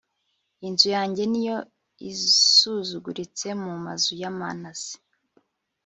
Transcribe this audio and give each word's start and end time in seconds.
inzu 0.67 0.87
yanjye 0.95 1.23
ni 1.31 1.41
yo 1.49 1.57
isuzuguritse 2.11 3.47
mu 3.61 3.71
mazu 3.85 4.11
ya 4.21 4.31
manase 4.37 4.93